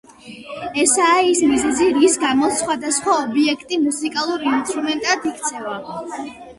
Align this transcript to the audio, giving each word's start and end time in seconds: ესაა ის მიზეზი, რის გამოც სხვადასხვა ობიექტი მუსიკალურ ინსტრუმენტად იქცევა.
ესაა 0.83 1.19
ის 1.33 1.41
მიზეზი, 1.51 1.91
რის 1.99 2.17
გამოც 2.25 2.57
სხვადასხვა 2.63 3.21
ობიექტი 3.27 3.81
მუსიკალურ 3.87 4.51
ინსტრუმენტად 4.57 5.33
იქცევა. 5.35 5.83